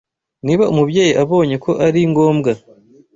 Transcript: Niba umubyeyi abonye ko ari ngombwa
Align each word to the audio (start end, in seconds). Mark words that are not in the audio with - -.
Niba 0.45 0.63
umubyeyi 0.71 1.13
abonye 1.23 1.55
ko 1.63 1.71
ari 1.85 1.99
ngombwa 2.11 2.51